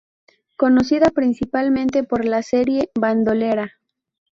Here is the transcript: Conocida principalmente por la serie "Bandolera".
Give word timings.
Conocida 0.57 1.11
principalmente 1.11 2.03
por 2.03 2.25
la 2.25 2.41
serie 2.41 2.89
"Bandolera". 2.99 3.73